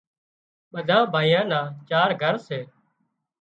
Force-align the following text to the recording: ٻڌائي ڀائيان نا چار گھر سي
ٻڌائي 0.71 1.09
ڀائيان 1.13 1.45
نا 1.51 1.59
چار 1.89 2.09
گھر 2.21 2.35
سي 2.47 2.59